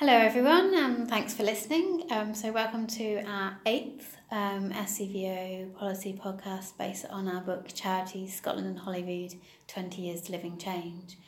[0.00, 2.04] Hello, everyone, and thanks for listening.
[2.12, 8.36] Um, so, welcome to our eighth um, SCVO policy podcast based on our book Charities
[8.36, 9.34] Scotland and Holyrood
[9.66, 11.18] 20 Years Delivering Change.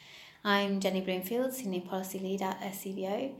[0.44, 3.34] I'm Jenny Bloomfield, Senior Policy Lead at SCVO,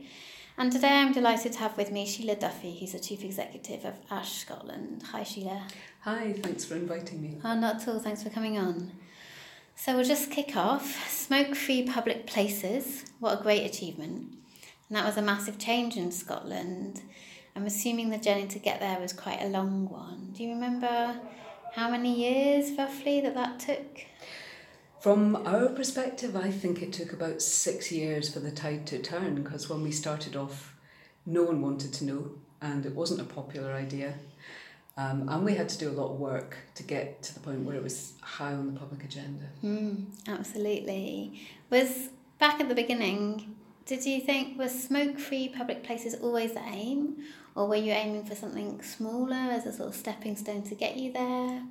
[0.57, 3.93] and today I'm delighted to have with me Sheila Duffy, who's the Chief Executive of
[4.09, 5.01] ASH Scotland.
[5.13, 5.65] Hi, Sheila.
[6.01, 7.37] Hi, thanks for inviting me.
[7.41, 8.91] Oh, not at all, thanks for coming on.
[9.77, 11.09] So, we'll just kick off.
[11.09, 14.39] Smoke free public places, what a great achievement.
[14.91, 17.01] And that was a massive change in Scotland.
[17.55, 20.31] I'm assuming the journey to get there was quite a long one.
[20.33, 21.17] Do you remember
[21.73, 24.01] how many years roughly that that took?
[24.99, 29.41] From our perspective, I think it took about six years for the tide to turn
[29.41, 30.75] because when we started off,
[31.25, 34.15] no one wanted to know and it wasn't a popular idea.
[34.97, 37.61] Um, and we had to do a lot of work to get to the point
[37.61, 39.45] where it was high on the public agenda.
[39.63, 41.47] Mm, absolutely.
[41.69, 43.55] Was back at the beginning,
[43.91, 47.17] did you think was smoke-free public places always the aim,
[47.55, 50.95] or were you aiming for something smaller as a sort of stepping stone to get
[50.95, 51.61] you there?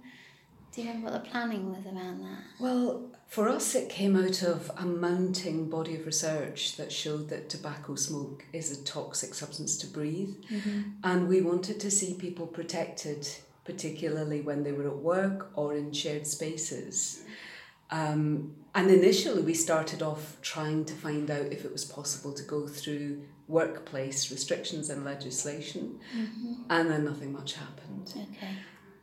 [0.70, 2.42] Do you remember what the planning was around that?
[2.61, 7.48] Well, for us, it came out of a mounting body of research that showed that
[7.48, 10.91] tobacco smoke is a toxic substance to breathe, mm-hmm.
[11.02, 13.27] and we wanted to see people protected,
[13.64, 17.23] particularly when they were at work or in shared spaces.
[17.91, 22.43] Um, and initially, we started off trying to find out if it was possible to
[22.43, 26.55] go through workplace restrictions and legislation, mm-hmm.
[26.71, 28.13] and then nothing much happened.
[28.17, 28.55] Okay.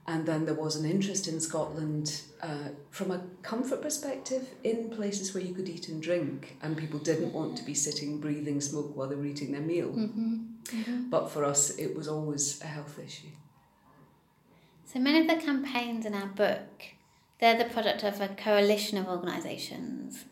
[0.09, 5.33] And then there was an interest in Scotland uh, from a comfort perspective in places
[5.33, 8.95] where you could eat and drink, and people didn't want to be sitting breathing smoke
[8.95, 9.89] while they were eating their meal.
[9.89, 10.35] Mm-hmm.
[10.63, 11.09] Mm-hmm.
[11.09, 13.27] But for us, it was always a health issue.
[14.85, 16.85] So many of the campaigns in our book
[17.39, 20.25] they're the product of a coalition of organisations.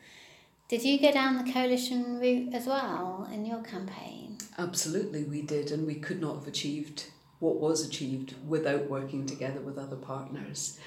[0.67, 4.37] Did you go down the coalition route as well in your campaign?
[4.57, 7.05] Absolutely, we did, and we could not have achieved
[7.39, 10.79] what was achieved without working together with other partners.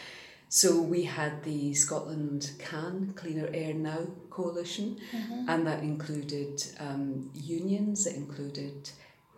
[0.48, 5.48] So we had the Scotland Can Cleaner Air Now coalition, mm-hmm.
[5.48, 8.90] and that included um, unions, it included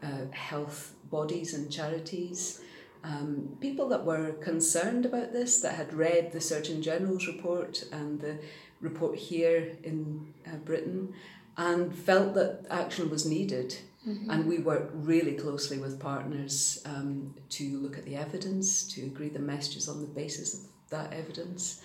[0.03, 2.61] uh, health bodies and charities,
[3.05, 8.21] um, people that were concerned about this, that had read the Surgeon General's report and
[8.21, 8.39] the
[8.81, 11.15] report here in uh, Britain,
[11.57, 13.77] and felt that action was needed.
[14.09, 14.31] Mm-hmm.
[14.31, 19.29] And we worked really closely with partners um, to look at the evidence, to agree
[19.29, 21.83] the messages on the basis of that evidence,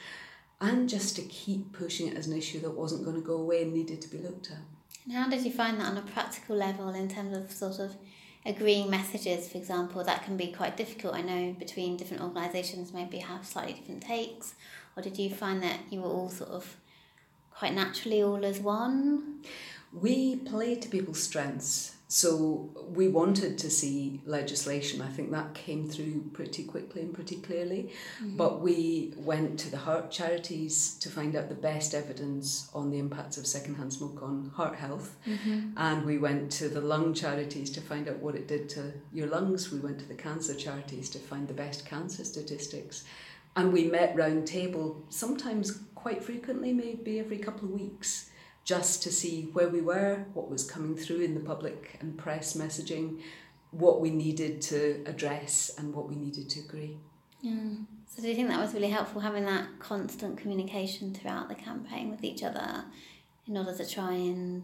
[0.62, 3.64] and just to keep pushing it as an issue that wasn't going to go away
[3.64, 4.59] and needed to be looked at.
[5.03, 7.96] And how did you find that on a practical level in terms of sort of
[8.45, 11.16] agreeing messages, for example, that can be quite difficult.
[11.16, 14.53] I know between different organisations maybe have slightly different takes,
[14.95, 16.78] or did you find that you were all sort of
[17.51, 19.41] quite naturally all as one?
[19.91, 21.94] We play to people's strengths.
[22.07, 25.01] So we wanted to see legislation.
[25.01, 27.91] I think that came through pretty quickly and pretty clearly.
[28.21, 28.38] Mm-hmm.
[28.38, 32.99] But we went to the heart charities to find out the best evidence on the
[32.99, 35.16] impacts of secondhand smoke on heart health.
[35.25, 35.71] Mm-hmm.
[35.77, 39.27] And we went to the lung charities to find out what it did to your
[39.27, 39.72] lungs.
[39.72, 43.03] We went to the cancer charities to find the best cancer statistics.
[43.55, 48.29] And we met round table sometimes quite frequently, maybe every couple of weeks
[48.66, 52.53] just to see where we were, what was coming through in the public and press
[52.58, 53.22] messaging,
[53.72, 56.98] what we needed to address, and what we needed to agree.
[57.42, 57.76] Yeah.
[58.08, 62.09] So, do you think that was really helpful having that constant communication throughout the campaign
[62.09, 62.86] with each other
[63.48, 64.64] in order to try and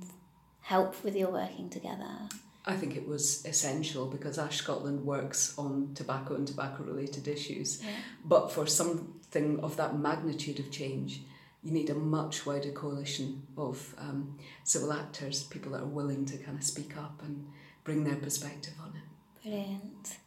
[0.62, 2.28] help with your working together?
[2.66, 7.84] I think it was essential because Ash Scotland works on tobacco and tobacco related issues.
[7.84, 7.90] Yeah.
[8.24, 11.22] But for something of that magnitude of change,
[11.64, 16.38] you need a much wider coalition of um, civil actors, people that are willing to
[16.38, 17.48] kind of speak up and
[17.84, 19.44] bring their perspective on it.
[19.44, 20.18] Brilliant.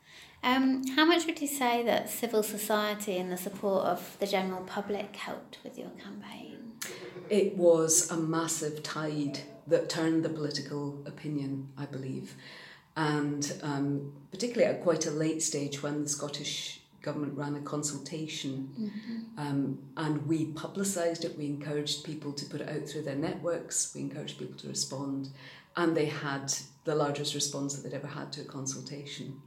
[0.45, 4.63] Um, how much would you say that civil society and the support of the general
[4.65, 6.73] public helped with your campaign?
[7.31, 12.35] It was a massive tide that turned the political opinion, I believe.
[12.97, 18.71] And um, particularly at quite a late stage when the Scottish government ran a consultation
[18.81, 19.41] mm-hmm.
[19.41, 21.37] um, and we publicised it.
[21.37, 25.29] We encouraged people to put it out through their networks, we encouraged people to respond,
[25.77, 26.53] and they had
[26.85, 29.41] the largest response that they'd ever had to a consultation.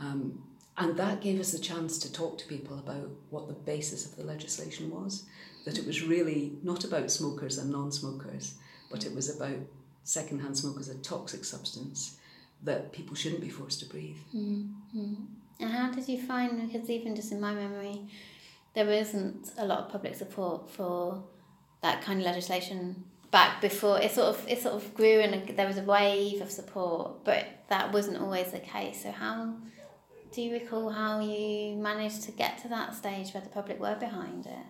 [0.00, 0.42] Um,
[0.76, 4.16] and that gave us a chance to talk to people about what the basis of
[4.16, 5.24] the legislation was,
[5.64, 8.54] that it was really not about smokers and non smokers,
[8.90, 9.58] but it was about
[10.02, 12.18] secondhand smoke as a toxic substance
[12.62, 14.18] that people shouldn't be forced to breathe.
[14.34, 15.14] Mm-hmm.
[15.60, 18.08] And how did you find, because even just in my memory,
[18.74, 21.22] there isn't a lot of public support for
[21.82, 25.66] that kind of legislation back before it sort of it sort of grew and there
[25.66, 29.02] was a wave of support, but that wasn't always the case.
[29.02, 29.54] So how
[30.32, 33.96] do you recall how you managed to get to that stage where the public were
[33.96, 34.66] behind it?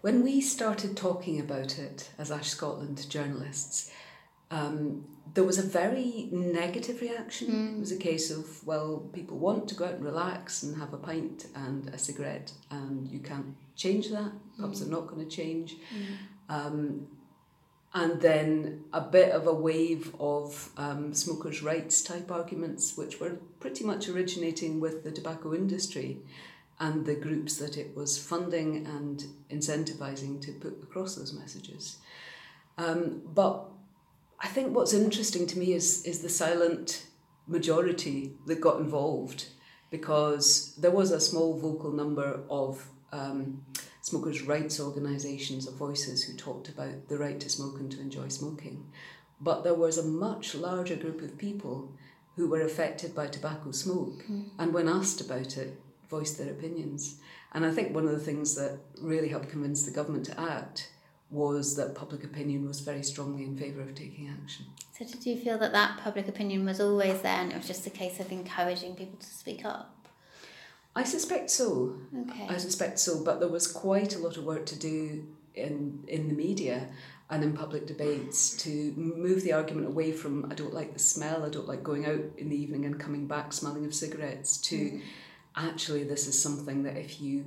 [0.00, 3.90] When we started talking about it as Ash Scotland journalists,
[4.54, 5.04] um,
[5.34, 7.48] there was a very negative reaction.
[7.48, 7.76] Mm.
[7.76, 10.92] It was a case of, well, people want to go out and relax and have
[10.94, 14.32] a pint and a cigarette, and you can't change that.
[14.60, 14.86] Pubs mm.
[14.86, 15.76] are not going to change.
[15.92, 16.56] Mm.
[16.56, 17.06] Um,
[17.94, 23.38] and then a bit of a wave of um, smokers' rights type arguments, which were
[23.58, 26.18] pretty much originating with the tobacco industry
[26.78, 31.98] and the groups that it was funding and incentivizing to put across those messages.
[32.76, 33.70] Um, but
[34.40, 37.06] I think what's interesting to me is is the silent
[37.46, 39.46] majority that got involved
[39.90, 43.64] because there was a small vocal number of um,
[44.00, 48.28] smokers' rights organisations of voices who talked about the right to smoke and to enjoy
[48.28, 48.86] smoking.
[49.40, 51.92] But there was a much larger group of people
[52.36, 54.48] who were affected by tobacco smoke mm.
[54.58, 57.16] and when asked about it, voiced their opinions.
[57.52, 60.90] And I think one of the things that really helped convince the government to act
[61.34, 64.66] was that public opinion was very strongly in favour of taking action.
[64.98, 67.86] So, did you feel that that public opinion was always there and it was just
[67.86, 70.08] a case of encouraging people to speak up?
[70.96, 71.96] I suspect so.
[72.16, 72.46] Okay.
[72.48, 76.28] I suspect so, but there was quite a lot of work to do in, in
[76.28, 76.88] the media
[77.30, 81.44] and in public debates to move the argument away from I don't like the smell,
[81.44, 84.76] I don't like going out in the evening and coming back smelling of cigarettes to
[84.76, 85.02] mm.
[85.56, 87.46] actually this is something that if you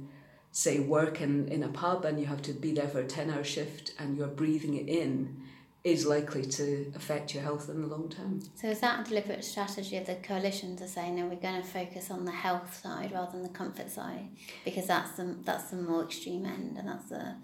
[0.57, 3.29] say work in, in a pub and you have to be there for a 10
[3.29, 5.39] hour shift and you're breathing it in
[5.83, 8.41] is likely to affect your health in the long term.
[8.55, 11.67] So is that a deliberate strategy of the coalition to say no we're going to
[11.67, 14.29] focus on the health side rather than the comfort side
[14.65, 17.35] because that's the that's the more extreme end and that's the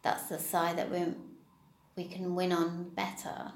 [0.00, 1.04] that's the side that we
[1.96, 3.52] we can win on better.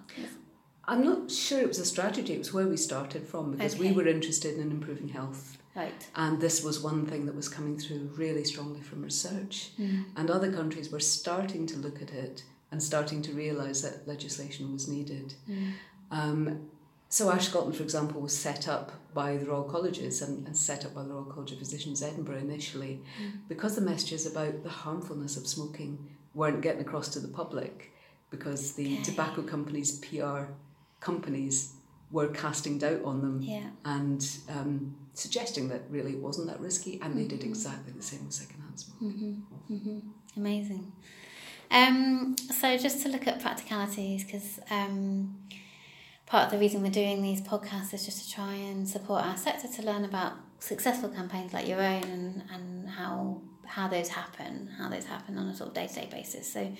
[0.84, 3.88] I'm not sure it was a strategy, it was where we started from because okay.
[3.88, 6.08] we were interested in improving health Right.
[6.16, 9.70] And this was one thing that was coming through really strongly from research.
[9.78, 10.06] Mm.
[10.16, 12.42] And other countries were starting to look at it
[12.72, 15.34] and starting to realise that legislation was needed.
[15.48, 15.72] Mm.
[16.10, 16.68] Um,
[17.08, 20.84] so Ash Scotland, for example, was set up by the Royal Colleges and, and set
[20.84, 23.32] up by the Royal College of Physicians Edinburgh initially mm.
[23.48, 27.92] because the messages about the harmfulness of smoking weren't getting across to the public
[28.30, 29.02] because the okay.
[29.04, 30.50] tobacco companies, PR
[31.00, 31.74] companies,
[32.10, 33.68] were casting doubt on them yeah.
[33.84, 37.50] and um, suggesting that really it wasn't that risky, and they did mm-hmm.
[37.50, 39.12] exactly the same with secondhand smoke.
[39.12, 39.74] Mm-hmm.
[39.74, 39.98] Mm-hmm.
[40.36, 40.92] Amazing.
[41.70, 45.36] Um, so just to look at practicalities, because um,
[46.26, 49.36] part of the reason we're doing these podcasts is just to try and support our
[49.36, 54.66] sector to learn about successful campaigns like your own and, and how how those happen,
[54.78, 56.50] how those happen on a sort of day to day basis.
[56.50, 56.72] So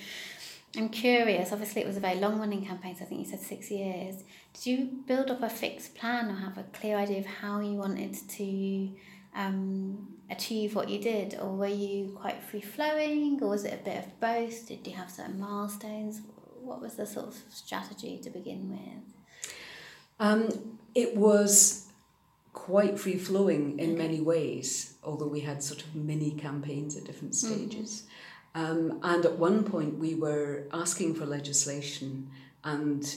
[0.77, 3.41] I'm curious, obviously, it was a very long running campaign, so I think you said
[3.41, 4.23] six years.
[4.53, 7.73] Did you build up a fixed plan or have a clear idea of how you
[7.73, 8.91] wanted to
[9.35, 11.39] um, achieve what you did?
[11.41, 14.69] Or were you quite free flowing, or was it a bit of both?
[14.69, 16.21] Did you have certain milestones?
[16.61, 19.49] What was the sort of strategy to begin with?
[20.21, 21.87] Um, it was
[22.53, 27.33] quite free flowing in many ways, although we had sort of mini campaigns at different
[27.33, 27.55] mm-hmm.
[27.55, 28.03] stages.
[28.03, 28.15] Mm-hmm.
[28.59, 32.31] Um, and at one point, we were asking for legislation,
[32.65, 33.17] and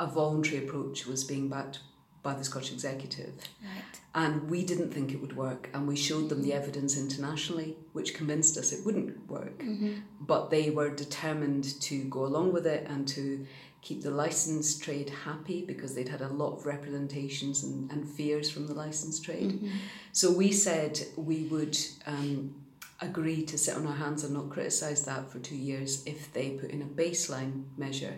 [0.00, 1.78] a voluntary approach was being backed
[2.22, 3.34] by the Scottish Executive.
[3.62, 4.00] Right.
[4.14, 8.14] And we didn't think it would work, and we showed them the evidence internationally, which
[8.14, 9.60] convinced us it wouldn't work.
[9.60, 9.92] Mm-hmm.
[10.20, 13.46] But they were determined to go along with it and to
[13.82, 18.50] keep the licensed trade happy because they'd had a lot of representations and, and fears
[18.50, 19.52] from the licensed trade.
[19.52, 19.68] Mm-hmm.
[20.12, 22.54] So we said we would um,
[23.00, 26.50] agree to sit on our hands and not criticise that for two years if they
[26.50, 28.14] put in a baseline measure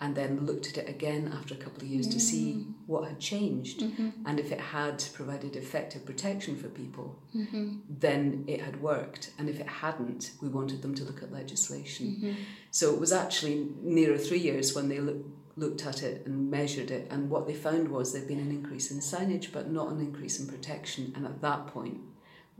[0.00, 2.12] and then looked at it again after a couple of years mm.
[2.12, 2.72] to see mm.
[2.86, 4.08] what had changed mm-hmm.
[4.26, 7.76] and if it had provided effective protection for people mm-hmm.
[7.88, 12.06] then it had worked and if it hadn't we wanted them to look at legislation
[12.06, 12.32] mm-hmm.
[12.70, 15.18] so it was actually nearer three years when they look,
[15.56, 18.90] looked at it and measured it and what they found was there'd been an increase
[18.90, 22.00] in signage but not an increase in protection and at that point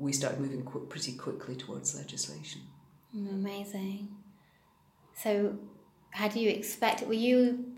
[0.00, 2.62] we started moving qu- pretty quickly towards legislation.
[3.14, 4.08] Amazing.
[5.14, 5.58] So,
[6.10, 7.06] had you expected?
[7.06, 7.74] Were you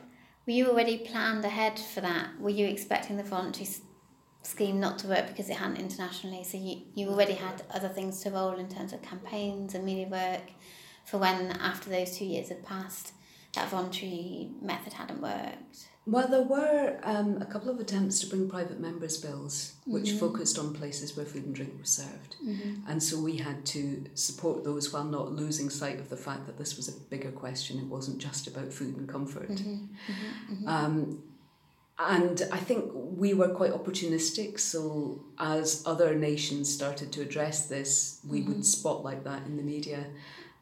[0.46, 2.40] were you already planned ahead for that?
[2.40, 3.68] Were you expecting the voluntary
[4.42, 6.44] scheme not to work because it hadn't internationally?
[6.44, 10.06] So you you already had other things to roll in terms of campaigns and media
[10.06, 10.42] work
[11.04, 13.12] for when after those two years had passed,
[13.54, 15.88] that voluntary method hadn't worked.
[16.04, 20.18] Well, there were um, a couple of attempts to bring private members' bills, which Mhm.
[20.18, 22.34] focused on places where food and drink was served.
[22.44, 22.90] Mm-hmm.
[22.90, 26.58] And so we had to support those while not losing sight of the fact that
[26.58, 27.78] this was a bigger question.
[27.78, 29.50] It wasn't just about food and comfort.
[29.50, 30.66] Mm-hmm.
[30.68, 31.22] Um,
[32.00, 34.58] and I think we were quite opportunistic.
[34.58, 40.06] So as other nations started to address this, we would spotlight that in the media.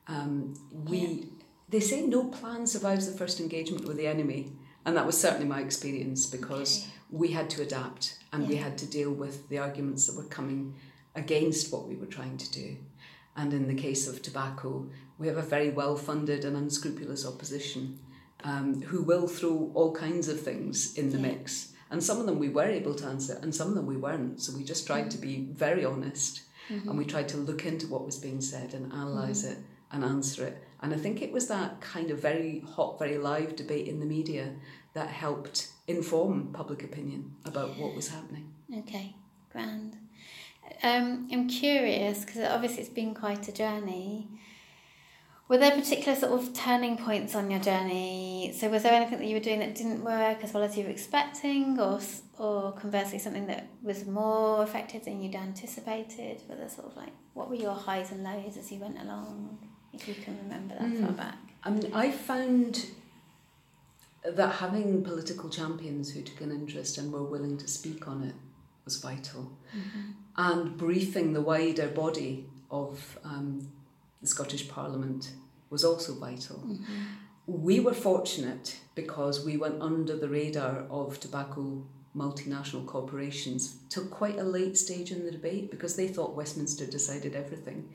[0.07, 0.53] Um,
[0.87, 1.25] we Yeah.
[1.71, 4.53] they say no plan survives the first engagement with the enemy,
[4.87, 8.87] and that was certainly my experience because we had to adapt and we had to
[8.87, 10.75] deal with the arguments that were coming
[11.15, 12.77] against what we were trying to do.
[13.37, 17.99] And in the case of tobacco, we have a very well funded and unscrupulous opposition
[18.45, 21.23] um, who will throw all kinds of things in the Yeah.
[21.29, 21.73] mix.
[21.91, 24.41] And some of them we were able to answer, and some of them we weren't.
[24.41, 26.89] So we just tried to be very honest Mm-hmm.
[26.89, 29.59] and we tried to look into what was being said and analyse it
[29.93, 30.63] and answer it.
[30.81, 34.07] And I think it was that kind of very hot, very live debate in the
[34.07, 34.55] media
[34.95, 38.53] that helped inform public opinion about what was happening.
[38.79, 39.15] Okay,
[39.53, 39.97] grand.
[40.83, 44.29] Um, I'm curious because obviously it's been quite a journey.
[45.49, 48.55] Were there particular sort of turning points on your journey?
[48.57, 50.85] So was there anything that you were doing that didn't work as well as you
[50.85, 51.99] were expecting, or
[52.39, 56.41] or conversely something that was more effective than you'd anticipated?
[56.49, 59.59] Were there sort of like what were your highs and lows as you went along,
[59.93, 61.17] if you can remember that far Mm.
[61.17, 61.39] back?
[61.63, 62.87] I mean, I found
[64.25, 68.35] that having political champions who took an interest and were willing to speak on it
[68.85, 69.53] was vital.
[70.37, 73.69] And briefing the wider body of um,
[74.21, 75.33] the Scottish Parliament
[75.71, 76.63] was also vital.
[77.47, 81.83] We were fortunate because we went under the radar of tobacco
[82.17, 87.35] multinational corporations till quite a late stage in the debate because they thought Westminster decided
[87.35, 87.89] everything.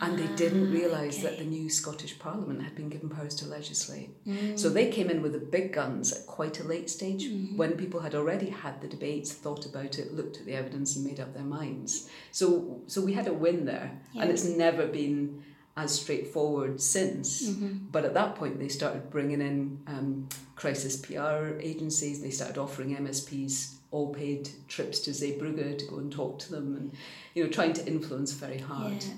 [0.00, 3.46] And they didn't Ah, realise that the new Scottish Parliament had been given powers to
[3.46, 4.10] legislate.
[4.26, 4.58] Mm.
[4.58, 7.56] So they came in with the big guns at quite a late stage Mm-hmm.
[7.56, 11.04] when people had already had the debates, thought about it, looked at the evidence, and
[11.06, 12.08] made up their minds.
[12.32, 15.42] So, so we had a win there, and it's never been
[15.76, 17.48] as straightforward since.
[17.48, 17.86] Mm-hmm.
[17.90, 22.20] But at that point, they started bringing in um, crisis PR agencies.
[22.20, 26.74] They started offering MSPs all paid trips to Zeebrugge to go and talk to them,
[26.76, 26.92] and
[27.34, 29.02] you know, trying to influence very hard.
[29.04, 29.14] Yeah.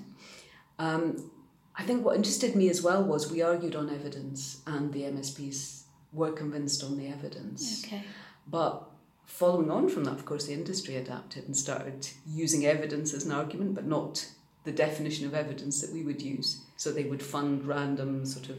[0.79, 1.31] Um,
[1.75, 5.83] I think what interested me as well was we argued on evidence, and the MSPs
[6.11, 7.85] were convinced on the evidence.
[7.85, 8.03] Okay.
[8.47, 8.89] But
[9.25, 13.31] following on from that, of course, the industry adapted and started using evidence as an
[13.31, 14.27] argument, but not
[14.63, 16.61] the definition of evidence that we would use.
[16.77, 18.57] So they would fund random sort of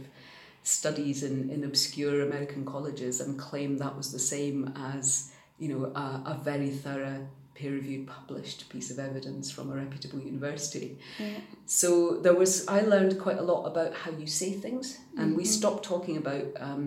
[0.63, 5.87] studies in, in obscure American colleges and claim that was the same as, you know,
[5.87, 7.27] a, a very thorough
[7.63, 10.99] peer-reviewed published piece of evidence from a reputable university.
[11.19, 11.41] Yeah.
[11.67, 15.43] So there was, I learned quite a lot about how you say things, and we
[15.45, 15.47] Mhm.
[15.59, 16.85] stopped talking about um,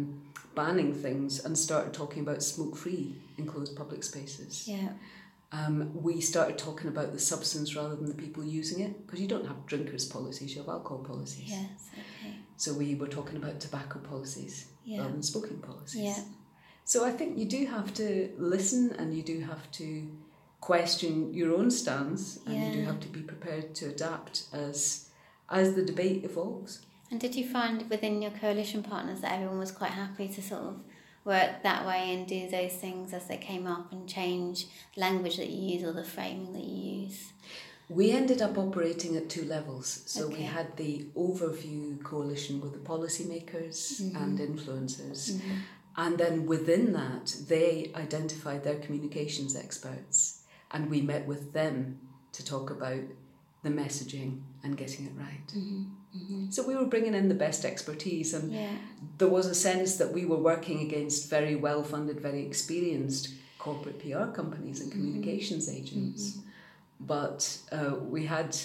[0.56, 4.68] banning things and started talking about smoke-free enclosed public spaces.
[4.68, 4.90] Yeah.
[5.60, 5.76] Um,
[6.08, 9.48] we started talking about the substance rather than the people using it, because you don't
[9.52, 11.50] have drinkers policies, you have alcohol policies.
[11.50, 11.90] Yes.
[11.94, 12.34] Okay.
[12.56, 15.00] So we were talking about tobacco policies Yeah.
[15.00, 16.02] rather than smoking policies.
[16.10, 16.24] Yeah.
[16.86, 19.88] So I think you do have to listen and you do have to
[20.62, 25.10] question your own stance and you do have to be prepared to adapt as
[25.50, 26.86] as the debate evolves.
[27.10, 30.62] And did you find within your coalition partners that everyone was quite happy to sort
[30.62, 30.80] of
[31.26, 35.50] work that way and do those things as they came up and change language that
[35.50, 37.34] you use or the framing that you use?
[37.90, 40.04] We ended up operating at two levels.
[40.06, 44.16] So we had the overview coalition with the policymakers mm-hmm.
[44.16, 45.32] and influencers.
[45.32, 45.52] Mm-hmm.
[45.98, 50.41] And then within that, they identified their communications experts
[50.72, 52.00] and we met with them
[52.34, 53.02] to talk about
[53.64, 55.48] the messaging and getting it right.
[55.48, 55.84] Mm-hmm,
[56.18, 56.50] mm-hmm.
[56.50, 58.76] So we were bringing in the best expertise and Yeah.
[59.18, 64.00] there was a sense that we were working against very well funded, very experienced corporate
[64.00, 65.00] PR companies and mm-hmm.
[65.00, 66.40] communications agents.
[67.00, 68.58] But uh, we had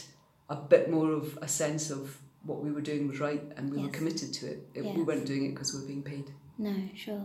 [0.49, 3.83] a bit more of a sense of what we were doing was right and we
[3.83, 4.69] were committed to it.
[4.75, 6.31] it We weren't doing it because we were being paid.
[6.59, 7.25] No, sure.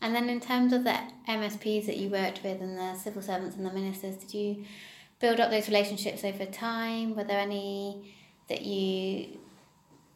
[0.00, 0.96] And then in terms of the
[1.28, 4.64] MSPs that you worked with and the civil servants and the ministers, did you
[5.20, 7.16] build up those relationships over time?
[7.16, 8.14] Were there any
[8.48, 9.38] that you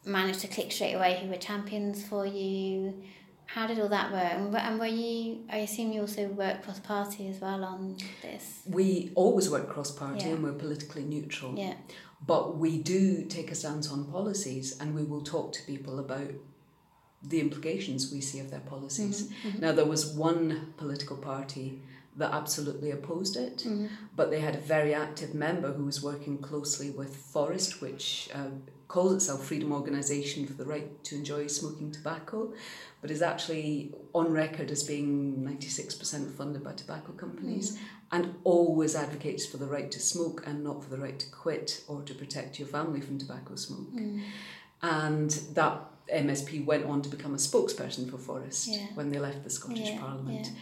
[0.04, 3.02] managed to click straight away who were champions for you?
[3.46, 4.32] How did all that work?
[4.62, 8.62] And, were- you, I assume you also work cross party as well on this?
[8.66, 10.34] We always work cross party Yeah.
[10.34, 11.54] and we're politically neutral.
[11.58, 11.74] Yeah.
[12.24, 16.30] But we do take a stance on policies and we will talk to people about
[17.22, 19.30] the implications we see of their policies.
[19.46, 21.80] Mm-hmm, Now, there was one political party
[22.16, 23.86] that absolutely opposed it, Mm-hmm.
[24.16, 28.48] but they had a very active member who was working closely with Forest, which uh,
[28.88, 32.52] calls itself Freedom Organisation for the Right to Enjoy Smoking Tobacco,
[33.00, 37.78] but is actually on record as being 96% funded by tobacco companies
[38.10, 41.82] and always advocates for the right to smoke and not for the right to quit
[41.88, 43.88] or to protect your family from tobacco smoke.
[44.82, 45.80] And that
[46.12, 48.86] MSP went on to become a spokesperson for Forest Yeah.
[48.94, 50.46] when they left the Scottish Yeah, Parliament.
[50.46, 50.52] yeah.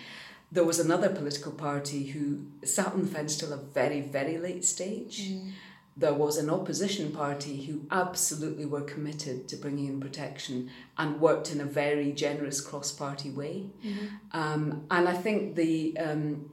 [0.53, 4.65] There was another political party who sat on the fence till a very, very late
[4.65, 5.29] stage.
[5.31, 5.53] Mm.
[5.97, 11.53] There was an opposition party who absolutely were committed to bringing in protection and worked
[11.53, 13.67] in a very generous cross party way.
[14.33, 16.51] Um, and I think the, um,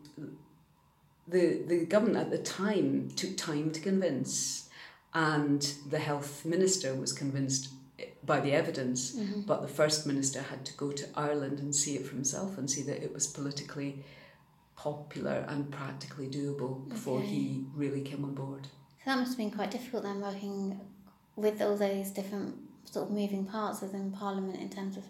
[1.27, 4.69] the, the government at the time took time to convince,
[5.13, 7.69] and the health minister was convinced
[8.23, 9.41] by the evidence, mm-hmm.
[9.41, 12.69] but the first minister had to go to Ireland and see it for himself and
[12.69, 14.03] see that it was politically
[14.75, 17.27] popular and practically doable before Okay.
[17.27, 18.67] he really came on board.
[19.03, 20.79] So that must have been quite difficult then, working
[21.35, 25.03] with all those different sort of moving parts within Parliament in terms of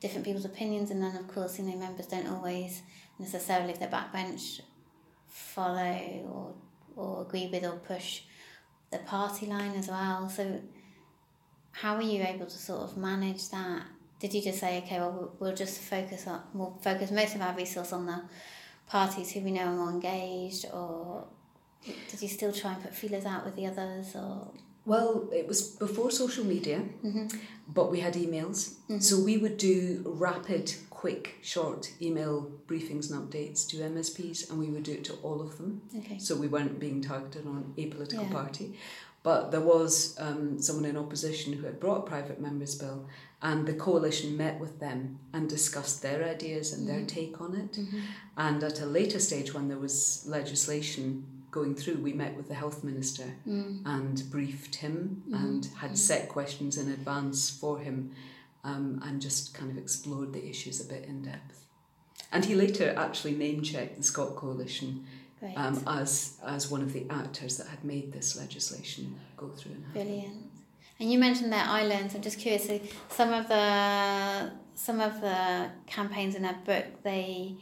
[0.00, 2.82] different people's opinions, and then of course, you know, members don't always
[3.18, 4.60] necessarily, if they're backbench,
[5.28, 5.98] follow
[6.30, 6.54] or
[6.94, 8.22] or agree with or push
[8.90, 10.28] the party line as well.
[10.28, 10.60] So,
[11.72, 13.82] how were you able to sort of manage that?
[14.20, 17.54] Did you just say, okay, well, we'll- just focus on, we'll focus most of our
[17.56, 18.22] resource on the
[18.86, 21.24] parties who we know are more engaged, or
[21.84, 24.48] did you still try and put feelers out with the others, or
[24.84, 27.26] Well, it was before social media, Mm-hmm.
[27.72, 28.74] but we had emails.
[29.00, 34.66] So we would do rapid, quick, short email briefings and updates to MSPs, and we
[34.66, 35.82] would do it to all of them.
[35.98, 38.32] okay, So we weren't being targeted on a political Yeah.
[38.32, 38.78] party.
[39.22, 43.06] But there was um, someone in opposition who had brought a private members bill,
[43.40, 47.06] and the coalition met with them and discussed their ideas and their mm-hmm.
[47.06, 47.72] take on it.
[47.72, 48.00] Mm-hmm.
[48.36, 52.54] And at a later stage, when there was legislation going through, we met with the
[52.54, 53.82] health minister mm.
[53.84, 55.34] and briefed him mm-hmm.
[55.34, 58.12] and had set questions in advance for him
[58.64, 61.66] um, and just kind of explored the issues a bit in depth.
[62.32, 65.04] And he later actually name checked the Scott Coalition
[65.42, 69.72] great, um, as as one of the actors that had made this legislation go through.
[69.72, 70.02] And happen.
[70.02, 70.50] brilliant.
[71.00, 72.14] And you mentioned their islands.
[72.14, 72.66] I'm just curious.
[72.66, 77.56] So some of the some of the campaigns in their book, they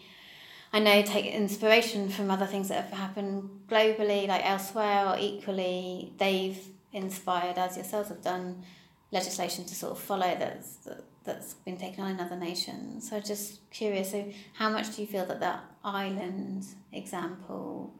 [0.73, 6.13] I know take inspiration from other things that have happened globally, like elsewhere, or equally
[6.19, 6.63] they've
[6.93, 8.63] inspired, as yourselves have done,
[9.11, 13.09] legislation to sort of follow that's that, that's been taken on in other nations.
[13.09, 14.11] So just curious.
[14.11, 17.93] So how much do you feel that that Ireland example,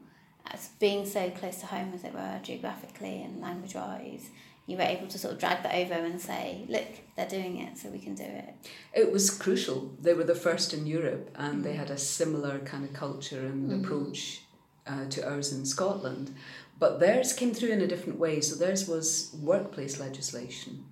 [0.47, 4.31] as being so close to home as it were geographically and language wise,
[4.67, 7.77] you were able to sort of drag that over and say, look, they're doing it,
[7.77, 8.55] so we can do it.
[8.93, 9.93] It was crucial.
[10.01, 13.85] They were the first in Europe, and they had a similar kind of culture and
[13.85, 14.43] approach
[14.87, 16.35] uh, to ours in Scotland.
[16.79, 18.41] But theirs came through in a different way.
[18.41, 20.85] So theirs was workplace legislation,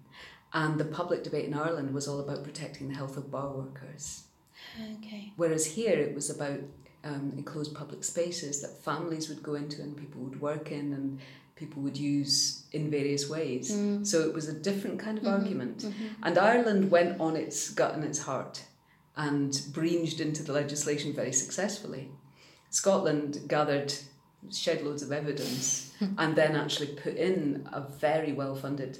[0.52, 4.24] and the public debate in Ireland was all about protecting the health of bar workers.
[4.98, 5.32] Okay.
[5.36, 6.60] Whereas here it was about
[7.04, 11.20] um, enclosed public spaces that families would go into and people would work in and
[11.56, 13.72] people would use in various ways.
[13.72, 14.06] Mm.
[14.06, 15.34] So it was a different kind of mm-hmm.
[15.34, 15.78] argument.
[15.78, 16.06] Mm-hmm.
[16.22, 18.62] And Ireland went on its gut and its heart
[19.16, 22.10] and breached into the legislation very successfully.
[22.70, 23.92] Scotland gathered
[24.52, 28.98] shed loads of evidence and then actually put in a very well funded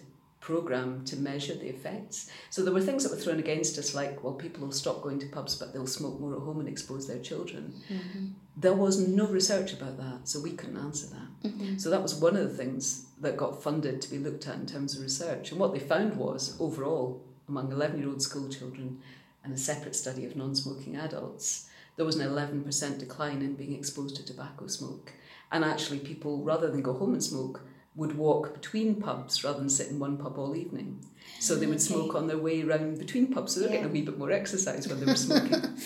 [0.49, 2.31] program to measure the effects.
[2.49, 5.19] So there were things that were thrown against us, like, well, people will stop going
[5.19, 7.75] to pubs, but they'll smoke more at home and expose their children.
[7.93, 8.29] Mm-hmm.
[8.57, 11.51] There was no research about that, so we couldn't answer that.
[11.51, 11.77] Mm-hmm.
[11.77, 14.65] So that was one of the things that got funded to be looked at in
[14.65, 15.51] terms of research.
[15.51, 19.01] And what they found was, overall, among 11 year old school children
[19.45, 23.75] and a separate study of non smoking adults, there was an 11% decline in being
[23.75, 25.13] exposed to tobacco smoke.
[25.53, 27.61] And actually, people, rather than go home and smoke,
[27.99, 31.01] would walk between pubs rather than sit in one pub all evening.
[31.41, 31.85] So they would Okay.
[31.85, 34.89] smoke on their way around between pubs, so they're getting a wee bit more exercise
[34.89, 35.63] when they were smoking.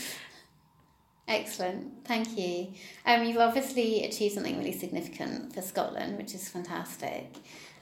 [1.28, 2.68] Excellent, thank you.
[3.06, 7.32] Um, you've obviously achieved something really significant for Scotland, which is fantastic.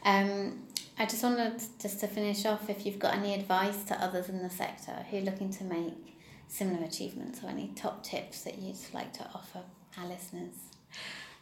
[0.05, 0.63] Um,
[0.99, 4.43] I just wanted just to finish off if you've got any advice to others in
[4.43, 8.77] the sector who are looking to make similar achievements or any top tips that you'd
[8.93, 9.61] like to offer
[9.99, 10.55] our listeners.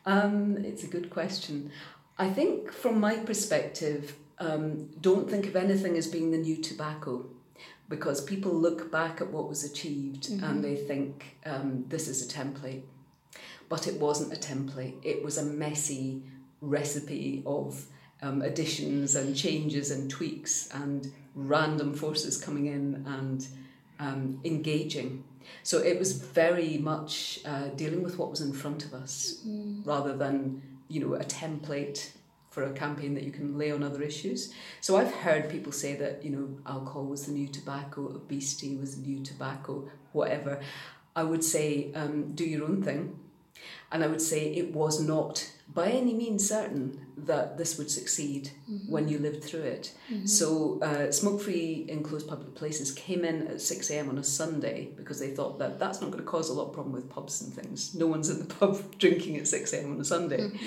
[0.06, 1.70] Um, it's a good question.
[2.18, 7.26] I think, from my perspective, um, don't think of anything as being the new tobacco
[7.88, 12.28] because people look back at what was achieved and they think um, this is a
[12.34, 12.82] template.
[13.68, 16.22] But it wasn't a template, it was a messy
[16.60, 17.86] recipe of
[18.20, 23.46] um, additions and changes and tweaks and random forces coming in and
[24.00, 25.24] um, engaging.
[25.62, 29.86] So it was very much uh, dealing with what was in front of us Mm.
[29.86, 32.10] rather than, you know, a template
[32.50, 34.52] for a campaign that you can lay on other issues.
[34.80, 38.96] So I've heard people say that, you know, alcohol was the new tobacco, obesity was
[38.96, 40.60] the new tobacco, whatever.
[41.14, 43.18] I would say um, do your own thing.
[43.92, 48.50] And I would say it was not by any means certain that this would succeed
[48.70, 48.90] mm-hmm.
[48.90, 49.92] when you lived through it.
[50.10, 50.26] Mm-hmm.
[50.26, 54.24] So, uh, smoke free in closed public places came in at 6 am on a
[54.24, 57.10] Sunday because they thought that that's not going to cause a lot of problem with
[57.10, 57.94] pubs and things.
[57.94, 60.40] No one's in the pub drinking at 6 am on a Sunday.
[60.40, 60.66] Mm-hmm.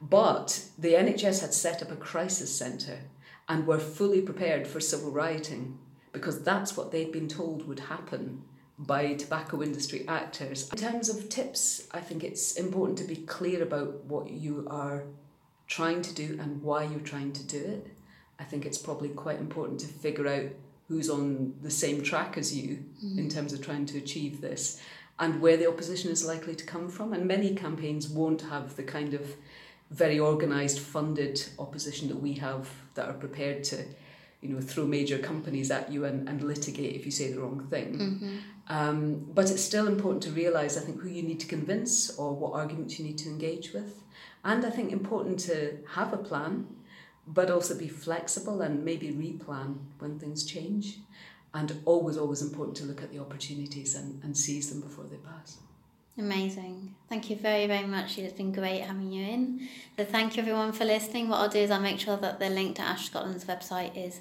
[0.00, 3.00] But the NHS had set up a crisis centre
[3.48, 5.78] and were fully prepared for civil rioting
[6.12, 8.42] because that's what they'd been told would happen
[8.78, 10.68] by tobacco industry actors.
[10.70, 15.04] In terms of tips, I think it's important to be clear about what you are
[15.66, 17.86] trying to do and why you're trying to do it.
[18.38, 20.50] I think it's probably quite important to figure out
[20.88, 23.34] who's on the same track as you in mm.
[23.34, 24.80] terms of trying to achieve this
[25.18, 27.12] and where the opposition is likely to come from.
[27.12, 29.34] And many campaigns won't have the kind of
[29.90, 33.84] very organised, funded opposition that we have that are prepared to,
[34.40, 37.66] you know, throw major companies at you and, and litigate if you say the wrong
[37.70, 37.94] thing.
[38.68, 42.34] Um, but it's still important to realise, I think, who you need to convince or
[42.36, 44.02] what arguments you need to engage with.
[44.44, 46.66] And I think important to have a plan,
[47.26, 50.98] but also be flexible and maybe replan when things change.
[51.54, 55.16] And always, always important to look at the opportunities and, and seize them before they
[55.16, 55.58] pass.
[56.18, 56.96] Amazing.
[57.08, 58.18] Thank you very, very much.
[58.18, 59.68] It's been great having you in.
[59.96, 61.28] So thank you everyone for listening.
[61.28, 64.20] What I'll do is I'll make sure that the link to Ash Scotland's website is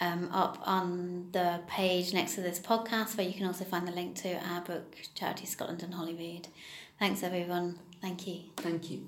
[0.00, 3.92] um, up on the page next to this podcast, where you can also find the
[3.92, 6.48] link to our book, Charity Scotland and Holyrood.
[6.98, 7.78] Thanks everyone.
[8.00, 8.40] Thank you.
[8.56, 9.06] Thank you.